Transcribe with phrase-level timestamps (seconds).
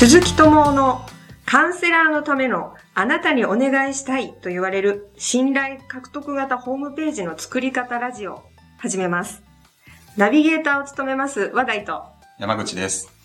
[0.00, 1.02] 鈴木智夫の
[1.44, 8.42] カウンセラーのためのあなたにお願いしたいと言われる信頼獲得型ホームページの作り方ラジオ
[8.78, 9.42] 始めます。
[10.16, 12.02] ナビゲーターを務めます話題と
[12.38, 13.19] 山口です。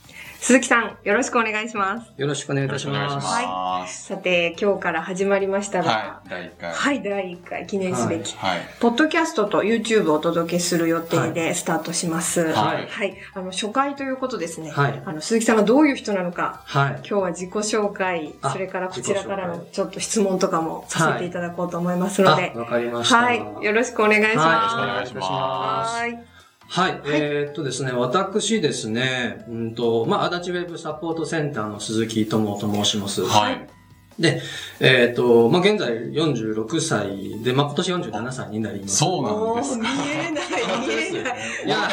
[0.45, 2.13] 鈴木さんよろしくお願いします。
[2.17, 3.25] よろしくお願いいたします。
[3.25, 4.05] ます。
[4.05, 6.71] さて今日から始まりましたが、はい、第1回。
[6.71, 8.37] はい、第1回記念すべき。
[8.37, 8.59] はい。
[8.79, 12.41] ポッドキャストと YouTube をお届けする予定でスタートします。
[12.41, 13.17] はいはい。
[13.33, 14.69] あの、初回ということですね。
[14.69, 16.91] はいあの、鈴木さんがどういう人なのか、はい。
[16.97, 23.17] 今日は自己紹介、あそれからこちらからのちょっと質問とかもさせていただこうと思いますので、あわかりました。
[23.17, 23.39] はい。
[23.39, 24.77] よろしくお願いしはいます。
[24.77, 26.34] よろしくお願いしますはい。
[26.67, 27.01] はい。
[27.05, 33.23] えーっとですね、私ですね、うんと、まあ、足立ウェブサポートセンターの鈴木智と申します。
[33.23, 33.67] はい。
[34.19, 34.41] で、
[34.79, 38.97] えーっと、まあ、現在46歳で、まあ、今年47歳になります。
[38.97, 39.83] そうなんですか。
[39.83, 41.65] 見えない、見えない。
[41.65, 41.89] いや、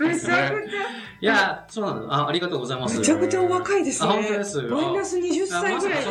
[0.00, 0.74] めちゃくち
[1.20, 2.12] いや、そうなの。
[2.12, 2.98] あ、ありがとうございまゃ、す。
[2.98, 4.08] めちゃくちゃお若いですね。
[4.08, 6.08] あ本当ですマイナス20歳ぐらいです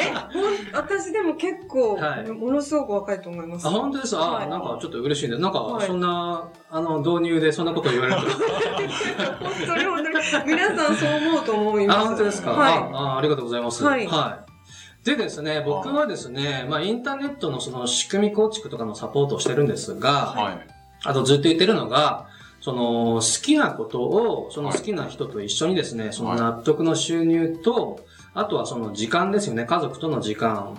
[0.00, 3.66] え、ほん、私でも結構、はいものすごく若いと思います。
[3.66, 4.16] あ、本当です。
[4.16, 8.26] あ、はいなんかちょっと嬉しいんで、なんかはいそんな、あの、導入でそんなこと言われると。
[8.26, 8.40] 本
[9.64, 10.44] 当に本当に。
[10.44, 11.98] 皆さんそう思うと思います。
[12.00, 12.72] あ、本当ですか、はい。
[12.72, 13.84] ああありがとうございます。
[13.84, 14.08] はい
[15.04, 20.66] でですね、僕はですね、まあ、インターネットのその仕組み構築とかのサポートをしてるんですが、はい。
[21.04, 22.26] あとずっと言ってるのが、
[22.62, 28.00] その好きなことを、その好きな人と一緒にですね、その納得の収入と、
[28.32, 30.74] あとはその時間ですよね、家族との時間、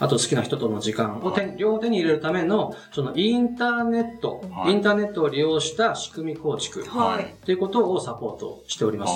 [0.00, 7.34] あと好きな人との時間を両手に入れるための、そのインターネット、はいインターネットを利用した仕組み構築、はい。
[7.44, 9.12] ということをサポートしております。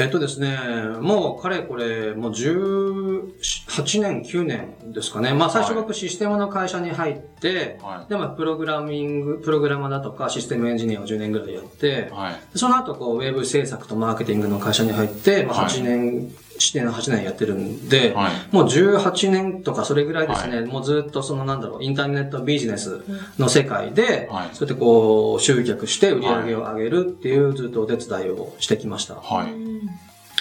[0.00, 0.56] えっとですね、
[1.00, 5.32] もうかれこれ、もう18年、9年ですかね。
[5.34, 8.08] まあ最初僕システムの会社に入って、はい。
[8.08, 12.36] で、まあプログラミング、プログラマーだとかシステムエンジニアを10年ぐらいやって、はい。
[12.54, 18.32] その後こうウェブ制作とマーケティングの会社に入って、まあはい8年、7年、8年やってるんで、はい。
[18.54, 23.02] もう18年とかそれぐらいですね、もうずっとそのなんだろう、インターネットビジネス
[23.38, 29.14] の世界で、はいそうやってこう集客して売り上げを上げるっていうずっとお手伝いをしてきました。
[29.14, 29.68] はい。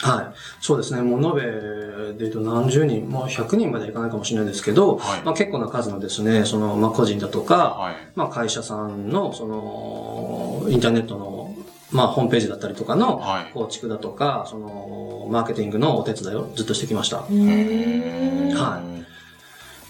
[0.01, 0.25] はい。
[0.61, 1.01] そうですね。
[1.01, 7.95] もう延べで言うと何十人、もう100人まではいかないかもしれないですけど、はいまあ結構な数のですね、その、まあ個人だとか、はい。
[8.15, 11.36] まあ会社さんの、その、インターネットの、
[11.91, 17.17] まあホームページだったりとかのはい構築だとか、その、マーケティングのお手伝いをずっとしてきました。
[17.17, 17.27] は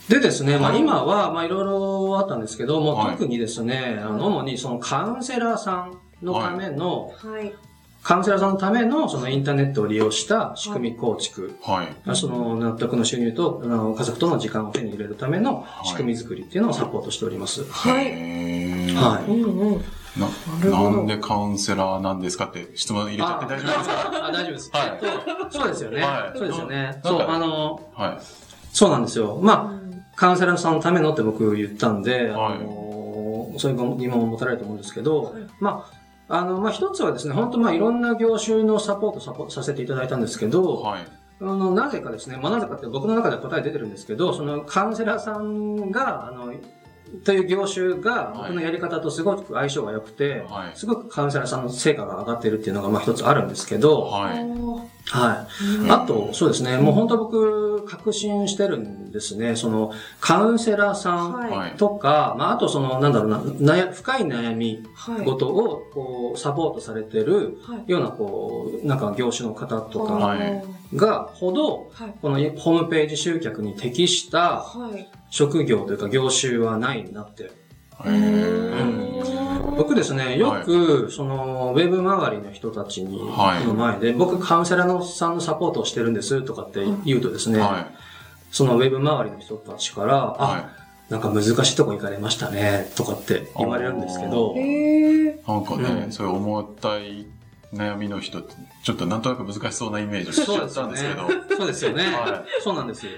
[0.09, 7.53] でですね、まあはい今は、まあいろいろあったんですけども、はい特にですね、あの主にそのカウンセラーさんのための、はい。
[8.03, 12.16] カウンセラーさんのためのそのインターネットを利用した仕組み構築、はい。
[12.16, 17.66] その納得の収入とあの家族との時間を手に入れるための仕組み作りっていうのをサポートしております。
[17.66, 18.56] はい。
[18.97, 19.84] はうんうん。
[20.18, 24.25] な、なんでカウンセラーなんですかって質問入れちゃって大丈夫ですか？
[24.25, 24.72] あ大丈夫です。
[24.74, 26.02] はいえっとそうですよね。
[26.02, 26.84] はいそうですよね。
[26.84, 28.18] なんかそう、あの、はい。
[28.74, 29.40] そうなんですよ。
[29.41, 32.88] まあ、カウンセラーさんのためのって僕言ったんで、はいあの
[33.59, 35.90] そういう疑問を持たれると思うんですけど、はいま
[36.28, 41.07] あ、あの、まあ、一つはですね、本当まあ、いろんな業種のサポートサポさせていただいたんですけど、はい。
[41.41, 46.53] あの、なぜかですね、まあ、なぜかって僕の中では答え出てるんですけど、そのカウンセラーさんが、あの、
[47.23, 50.78] という業種が僕のやり方とすごく相性が良くて、はい。
[50.78, 54.34] すごくカウンセラーさんの成果が上がってるっていうのがまあ一つあるんですけど、はい。
[55.09, 55.81] はい。
[55.81, 59.56] うんあと、そうですね、もう本当僕、確信してるんですね。
[59.56, 61.51] その、カウンセラーさんはい。
[61.51, 61.72] はい。
[61.78, 65.25] とか、まあ、あとその、なんだろうな、悩深い悩みはい。
[65.25, 67.84] 事を、こう、サポートされてるはい。
[67.91, 70.63] ような、こう、なんか業種の方とかはい
[70.95, 72.13] が、ほど、はい。
[72.22, 75.09] このホームページ集客に適したはい。
[75.29, 77.51] 職業というか業種はないなって。
[78.05, 79.07] へー
[79.77, 87.88] 僕ですね、よく、その、ウェブ周りの人たちに、はいの前で、僕カウンセラーのさんのサポートをしてるんですとかって言うとですね、は
[88.51, 90.17] そのウェブ周りの人たちから、い。
[90.17, 90.69] あ、は
[91.09, 94.56] なんか難しいとこ行かれましたね、とかって言われるんですけど。
[94.56, 97.27] なんかね、うんそういう重たい
[97.73, 101.27] 悩みの人って、ちょっとなんとなく難しそうなイメージをしちゃったんですけど。
[101.57, 102.06] そうですよね。
[102.06, 103.12] はそうなんですよ。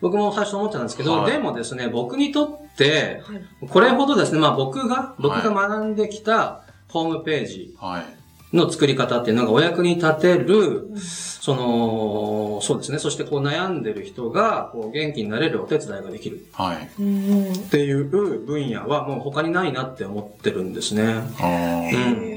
[0.00, 3.68] 僕も最初思ってたんですけど、はいでもですね、僕にとって、はい。
[3.68, 8.16] これほどですね、まあ僕が、僕が学んできたホームページはい。
[8.56, 16.36] の作り方っていうのがお役に立てる、その、そうですね、そしてこう悩んでる人が、こう元気になれるお手伝いができる。
[16.36, 21.02] っていう分野はもう他にないなって思ってるんですね。
[21.02, 22.35] うん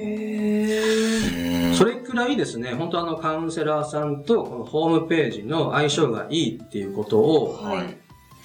[2.19, 7.97] らいですね、本当あのカウンセラーさんとこのホームページの相性がいいっていうことを、はい。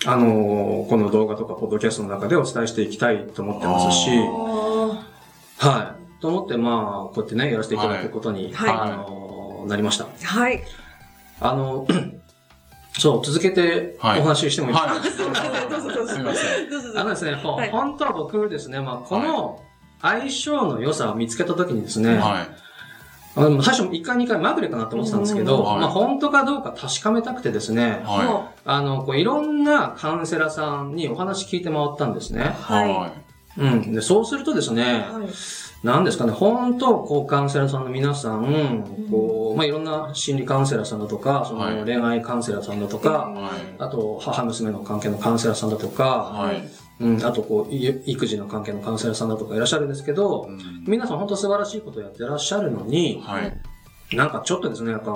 [0.07, 5.07] あのーこの動画とかポッドキャストの中でお伝えしていきたいと思ってますし、あ
[5.59, 6.21] はい。
[6.21, 10.07] と思って、まあ、こうやってね、やらせていただくことに、はいあの、なりました。
[10.23, 10.63] はい。
[11.41, 11.87] あの、
[12.99, 15.71] そう、続けておはい話ししてもいいですか、はい。
[15.71, 16.71] どうぞどうぞすみません。
[16.71, 19.63] どうぞどうぞあのですね、ほはい本当は僕ですね、まあ、この
[20.03, 22.64] 相性の良さを見つけたときにですね、はい。
[23.37, 32.43] あの最初1回2回まぐれかなと思ってたんですけど、まあ、本当かどうか確かめたくてですね、はあの、こういろんなカウンセラーさんにお話聞いて回ったんですね。
[32.43, 32.45] い。
[32.45, 33.13] はいは
[33.57, 33.93] うん。
[33.93, 35.87] で、そうするとですね、はい。
[35.87, 43.39] なんですかね、本当、こう、カウンセラーさんの皆さん、こう、まあ、いろんな心理カウンセラーさんだとか、そはいの恋愛カウンセラーさんだとか、い。
[43.39, 43.53] はい。
[43.79, 46.69] あと、母娘の関係のカウンセラーさんだとか、はい。
[47.01, 54.17] うん、あと、こう、い育児の関係のカウンセラーさんだとかいらっしゃるんですけど、うん皆さん本当素晴らしいことをやってらっしゃるのに、はい。
[54.17, 55.13] なんかちょっとですね、やっぱ、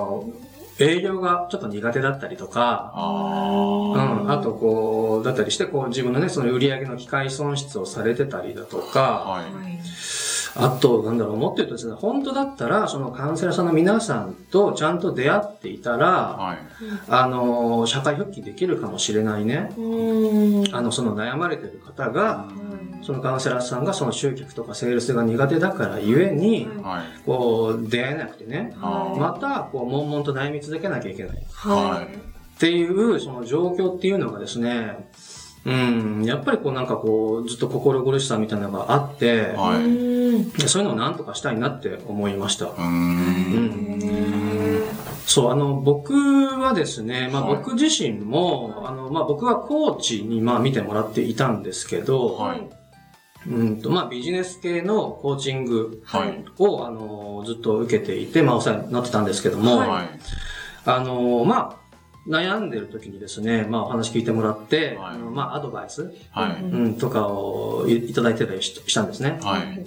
[0.79, 8.93] 営業がちょっと苦手だったりとか、うあん、あとこう、だったりして、こう自分のね、その売り上げの機会損失をされてたりだとあ。
[8.93, 9.45] か、はい。
[10.55, 16.57] あと、なんだろう、もっと言うとですね、本当だったら、そのカウンセラーさんの皆さんとちゃんと出会っていたら、はい。
[17.07, 19.71] あの、社会復帰できるかもしれないね。
[20.71, 27.21] あの、その悩まれてる方が、うんそのカウンセラーさんがその集客とかセールスが苦手だからゆえに、はい。
[27.25, 31.45] こう、出会えなくてね、あまた、こう、悶々と悩み続けなきゃいけない。
[31.53, 32.05] は
[32.55, 35.09] っていう、その状況っていうのがですね、
[35.69, 39.57] うん、やっぱりこうなんかこう、ずっと心苦しさみたいなのがあって、い。
[39.57, 40.67] はい。
[40.67, 42.65] そういうのをなんとかしたいなって思いました。
[42.67, 43.89] ーん。
[45.25, 52.61] そう、あの、僕はですね、まあはい僕自身も、あの、まあ僕はコーチにまあ見てもらっていたんですけど、はい
[53.47, 56.45] うんと、まあビジネス系のコーチングはい。
[56.57, 60.19] を、あの、ずっと受けていて、まあお世話になってたんですけども、はいはい。
[60.85, 61.88] あの、まあ、
[62.27, 66.63] 悩んでる時にですね、まあお話聞いてもらって、はいまあアドバイス、はい。
[66.63, 69.39] うん、とかをいいただいてたりししたんですね。
[69.41, 69.85] はい。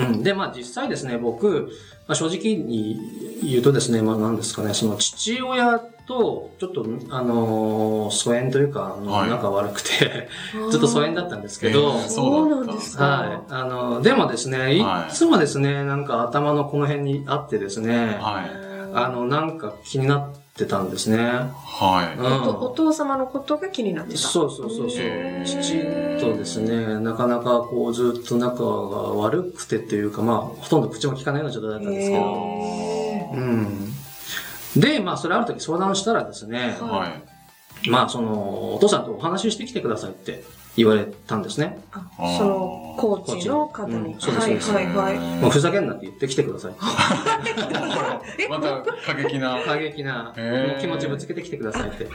[0.00, 1.70] うん、で、まあ実際ですね、僕、
[2.06, 2.98] まあ、正直に
[3.42, 10.28] 言うとですね、まあ何ですかね、その父親と、ちょっと、あのー疎遠というか、あのはい仲悪くて、
[10.70, 13.04] ずっと疎遠だったんですけど、えーそうなんですか。
[13.04, 13.40] はい。
[13.50, 18.94] あの、でもですね、いつもですね、なんか頭のこの辺にあってですね、はい。
[18.94, 21.18] あの、なんか気になってたんですね。
[21.18, 22.18] はい。
[22.18, 24.18] うんおお父様のことが気になってた。
[24.18, 25.44] そうそうそうそう。
[25.44, 32.22] 父とですね、なかなかこうずっと仲が悪くてっていうか、まあ、ほとんど口も聞かないような状態だったんですけど。
[32.22, 34.80] へうん。
[34.80, 37.90] で、まあ、それある時相談したらですね、ーはい。
[37.90, 40.42] まあ、その、お父さんとお話ししてきてくださいって
[40.78, 41.76] 言われたんですね。
[41.92, 42.06] あ
[42.38, 43.94] そのコーチの方に。
[44.14, 45.40] うんそうですはいはいはい。
[45.40, 46.72] もうふざけんなって言ってきてください。
[48.48, 49.60] また過激な。
[49.64, 50.32] 過激な、
[50.80, 52.06] 気持ちぶつけてきてくださいって。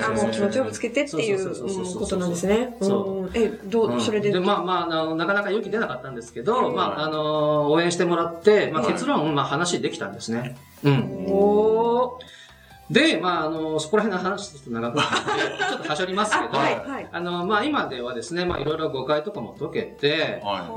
[0.00, 2.76] あもう気持ちをぶつけてっていうことなんですね。
[2.80, 4.30] そううんえ、どう、うんそれで？
[4.30, 10.56] で、まあまあ、あの、なかなか勇気出なかったんですけど、うんまあ、あの、応援してもらって、まあはい結論、まあ話できたんですね。
[10.84, 11.26] うん。
[11.28, 12.43] おー
[12.90, 17.08] で、まあ、あの、そこら辺の話ちょっと長くなって、ちょっとはしょりますけあ、ど、はいはい。
[17.10, 20.68] あの、まあ今ではですね、まあいろいろ誤解とかも解けて、は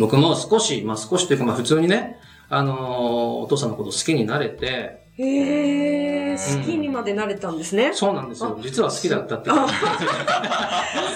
[0.00, 7.92] 僕も少し、まあ少しというかまあ普通にね、あのお父さんのこと好きになれて、へえ、好きにまでなれたんですね。
[7.94, 8.58] そうなんですよ。
[8.62, 9.56] 実は好きだったっていう。
[9.58, 9.68] あ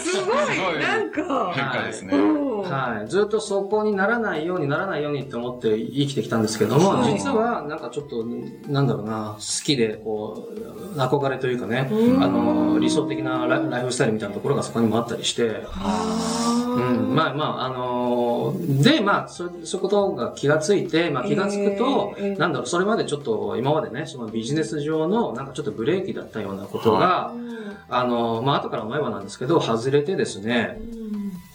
[0.04, 1.10] すごいなんい。
[1.10, 2.16] か、変化ですね。
[2.16, 3.08] うんはい。
[3.08, 7.12] ずっとそこにならないようにならないようにって思って生きてきたんですけども、はい。
[7.14, 8.24] 実はなんかちょっと、
[8.68, 10.48] なんだろうな、好きで、こ
[10.94, 12.22] う、憧れというかね、うん。
[12.22, 22.38] あの、理想的なライフスタイルみたいなところがそこにもあったりして、うん、まあまあ、あのーで、まあ、そそういうことが気がついて、まあ気がつくと、えーえー。
[22.38, 27.32] なんだろう、それまでちょっと、今までね、そのビジネス上の、なんかちょっとブレーキだったようなことが、
[27.88, 30.80] あのーまあ後から思えばなんですけど、外れてですね、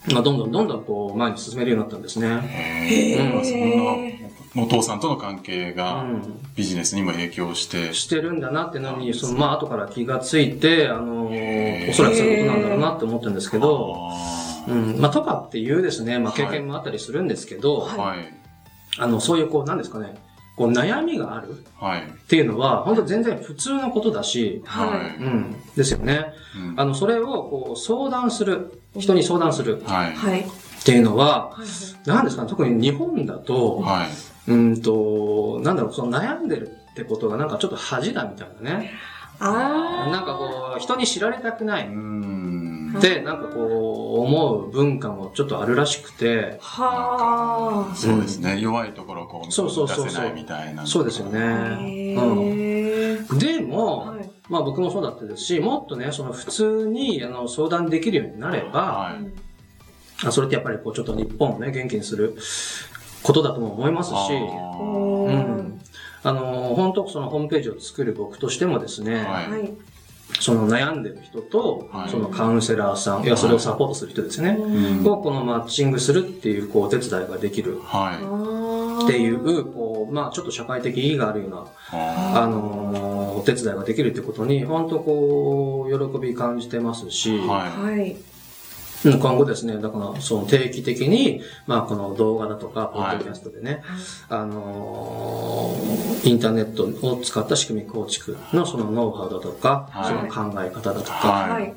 [0.10, 2.27] まあどんどんどんどんこう、前に進めるようになったんですね。
[2.27, 6.39] へうんーそんな、お父さんとの関係うがん。
[6.55, 18.34] ビジネスにも影響して、してるんだなってのに、その、まあ後から気がついて、あのおそらくそういうことなんだろうなって思ってるんですけど、あうん、まあとかっていうですね、まあはい経験もあったりするんですけど、ーはい。
[18.98, 20.15] あの、そういうこう、なんですかね、
[20.55, 22.01] こう悩みがあるはい。
[22.01, 26.34] っていうのは、本当全然普通のことだし、はうん、ですよね。
[26.55, 29.81] うんあの、それをこう相談する、人に相談する。
[29.81, 34.51] っていうのは、はいなんですかね、特に日本だと、はい。
[34.51, 38.91] うんと、なんだろう、その悩んでるってことがなんかちょっと恥だみたいなね。
[39.39, 42.40] あなんかこう、人に知られたくなういん。
[42.98, 43.60] って、なんかこ
[44.19, 46.83] う、思う文化もちょっとあるらしくて、あ。
[46.83, 47.95] はあ。
[47.95, 48.60] そうですね。
[48.60, 50.86] 弱いところをこう、そうそうそうそう出せないみたいな。
[50.86, 51.39] そうですよね。
[51.39, 52.39] へうん。
[53.25, 60.27] ーでも、はいまあ僕もそうだったですし、もっとね、その普通にあの相談できるようになれば、はい。
[60.27, 62.36] あそれってやっぱりこうちょっと日本をね、元気にする
[63.24, 65.79] ことだとも思いますし、うん
[66.24, 69.74] あの、本当そのホームページを作る僕としてもですね、はいはい。
[70.39, 72.09] その悩んでる人とは、い。
[72.09, 75.05] そのカウンセラーさん、いや、それをサポートする人ですね、ん。
[75.05, 77.79] をこのマッチングするっていう、こう、お手伝いができる。
[77.83, 79.05] はい。
[79.05, 83.11] っていう、こう、まあちょっと社会的意義があるような、ああのー
[83.41, 88.15] お手伝いができるってことに、本当こう、喜び感じてますし、ーはい。
[89.03, 89.13] はい。
[89.13, 93.84] うん今後ですね、だから、その定期的に、まあこの動画だとか、ポッドキャストでね、
[94.29, 101.74] あのーインターネットを使った仕組み構築のそのノウハウだとか、はいその考え方だとかはいはい。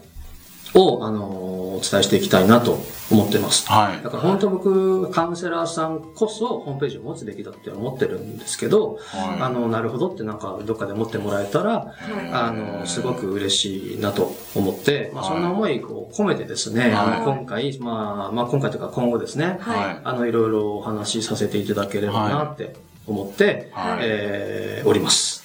[0.75, 2.79] を、あのーお伝えしていきたいなと
[3.11, 3.67] 思ってます。
[3.69, 4.11] はいだ。
[4.11, 20.01] から本当僕、カウンセラーさんこそホームページを持つべきだって思ってるんですけど、はいあの、なるほどってなんかどっかで持ってもらえたら、はいあの、すごく嬉しいなと思って、まあ、はいそんな思いを込めてですね、あはいの今回、まあ、まあ、今回というか今後ですね、はい。
[20.05, 22.77] あの、いろいろお話しさせていただければなって
[23.07, 25.44] 思って、はいえー、おります。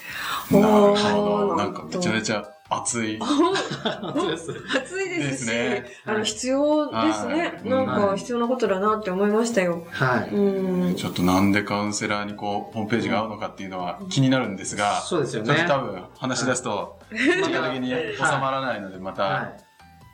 [0.52, 1.56] なるほど。
[1.56, 3.20] なんかめちゃめちゃ熱い。
[3.20, 4.52] そうです。
[4.78, 7.34] 暑いですし、ですねあの、必要ですね。
[7.34, 9.86] はいなんか必要なことだなって思いましたよ。
[9.90, 10.30] はい。
[10.30, 10.96] うん。
[10.96, 15.74] ちょっとなんでカウンセラーにこう、ホームページが合うのかっていうのは気になるんですが、そうですよねちょっと。
[15.74, 17.18] 多分話し出すと、時
[17.52, 19.64] 間的に収まらないので、まはたい。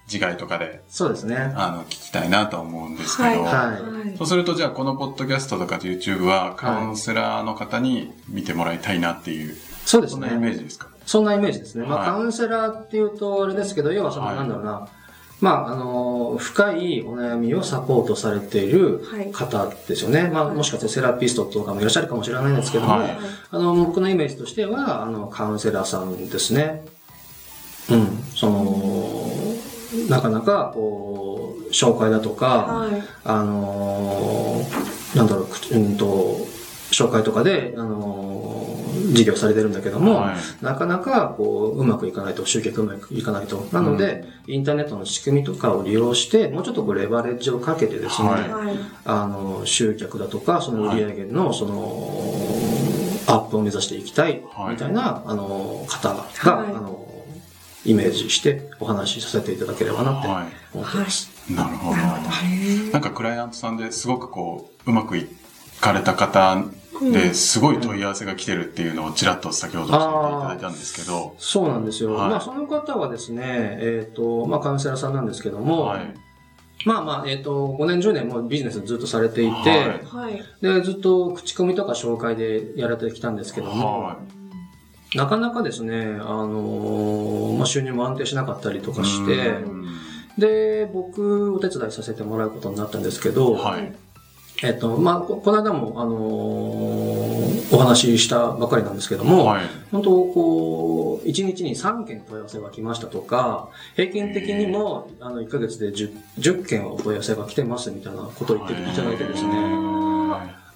[0.08, 1.36] 次回とかで、そうですね。
[1.56, 3.42] あの、聞きたいなと思うんですけど、はい。
[3.44, 10.58] はいそうするとじゃあこのポッドキャストとか YouTube はカウンセラーの方に見てもらいたいなっていう、そうですそんなイメーね。
[10.58, 10.88] ジですか？
[11.06, 11.86] そんなイメージですね。
[11.86, 14.88] まあ、はいカウンセラーっていうとあれですけど、要はその、はいなんだろうな、
[15.42, 20.30] まあ、あの、深いお悩みをサポートされているはい方ですよね。
[20.34, 23.18] まあ、もしかしてセラピストとかもいらっしゃるかもしれないんですけども、はい
[23.52, 26.84] あの、僕のイメージとしては、あの、カウンセラーさんですね。
[27.92, 28.24] うん。
[28.36, 29.30] その、
[30.10, 33.04] なかなか、こう、紹介だとか、はい。
[33.24, 36.38] あのーなんだろう、くうんと、
[36.92, 38.35] 紹介とかで、あのー
[39.14, 43.68] 事業されてるんだけども、はいなかなか、こう、うまくいかないと、集客うまくいかないと。
[43.72, 48.76] なので、インターネットの仕組みとかを利用して、もうちょっとこう、レバレッジをかけてですね、はいはい。
[49.06, 52.36] あの、集客だとか、その売り上げの、その、
[53.28, 57.06] アップを目指していきたい、はいみたいな、あの、方が、はいあの、
[57.86, 61.32] イメージしてお話しさせていただければなっては思ってます。
[61.50, 61.54] い。
[61.54, 61.98] なるほど。
[62.92, 65.28] なんかクライアントさんですごくこう、うまくい
[65.80, 66.64] かれた方
[67.12, 72.14] で、すごい問い合わせが来てるっていうのをちらっと先ほど教えていただいたんですけど、そうなんですよ。
[72.14, 76.14] はいまあ、その方はですね、えっ、と、まあ、カウンセラーさんなんですけども、はい。
[76.86, 80.44] まあまあ、えっ、と、5年、10年もビジネスずっとされていて、はい。
[80.62, 84.18] で、ずっと口コミとか紹介でやられてきたんですけども、は
[85.16, 89.86] なかなかですね、あのーまあ、収入も安定しなかったりとかして、うん
[90.38, 93.94] で、僕、お手伝いさせてもらうことになったんですけど、はい。
[94.64, 97.36] えっ、と、まあ、ここの間も、あのー
[97.72, 99.66] お話ししたばかりなんですけども、はい。
[99.92, 109.52] 本当、こう、1日に3件問い合わせが来ましたとか、平均的にも、あの、1ヶ月で 10, 10件お問い合わせが来てますみたいなことを言っていただいてですね、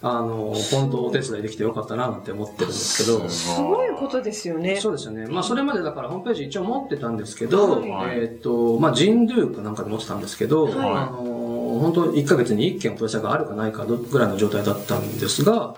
[0.02, 4.78] あの、本当お手伝いできてよかったななんて思ってるんですけど、すごいことですよね。
[4.78, 5.26] そうですよね。
[5.28, 11.39] まあ、それまでだからホームページ一応持ってたんですけど、はいえっ、と、まあ、ジンドゥかなんかで持ってたんですけど、はいあの、
[11.78, 15.76] 本当1ヶ月に1件お問い合わせがあるかないかぐらいの状態だったんですが、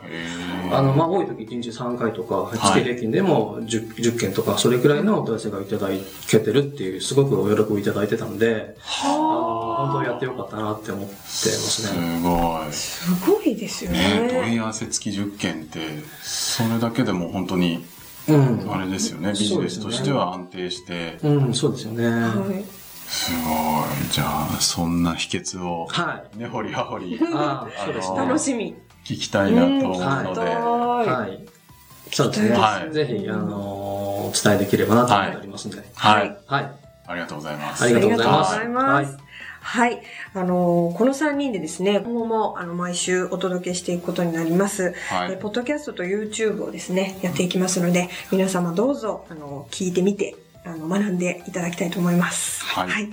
[0.71, 5.89] あの、まあ、多い時1日3回とか、月平均でも 10, 10件とか、それくらいのお問い合わせがいただ
[6.27, 12.19] けてるっていう、すごくお喜びいただいてたんで、あの本当やってよかったなって思ってますすね。
[12.21, 12.73] ごい。
[12.73, 14.55] すごいですよね問ね。
[14.55, 15.79] い合わせ付き10件って、
[16.21, 17.83] それだけでも本当に、
[18.27, 18.67] うん。
[18.71, 22.05] あれですよね、ビジネスとしては安定して、うん、そうですよね。
[22.07, 22.63] はい。
[23.07, 23.70] すごい。
[24.11, 26.37] じゃあ、そんな秘訣を、はい。
[26.37, 28.17] ねほりはほり ああ、そうですね。
[28.17, 28.75] 楽しみ。
[29.05, 31.45] 聞きたいなと思ううんので、ははい。
[32.11, 32.55] そうですね。
[32.55, 35.77] はいぜひ、あのー、お伝えできればなと思っておりますんで。
[35.95, 36.37] はい。
[36.45, 36.71] はい。
[37.07, 37.83] ありがとうございます。
[37.83, 39.17] ありがとうございますありがとうございます。
[39.61, 40.01] はい。
[40.33, 44.93] あのーこの3人でですね、今後も、あの、毎週お届けしていくことになります。
[45.09, 45.33] はい。
[45.33, 52.63] えポッドキャストと YouTube をですね、やっていきますので、皆様どうぞ、あの、聞いてみて、あの、学んでいただきたいと思います。
[52.65, 53.09] はい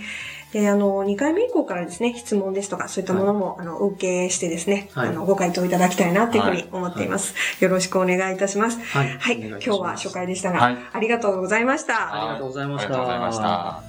[0.52, 7.34] で、あの、2回目以降からですね、質問ですとか、そういったものも、あの、お受けしてですね、はいあの、ご回答いただきたいな、というふうに思っています。
[7.62, 8.80] よろしくお願いいたします。
[8.80, 9.40] はい。
[9.40, 12.14] 今日は初回でしたが、はいありがとうございました。
[12.14, 12.86] ありがとうございました。
[12.86, 13.87] ありがとうございました。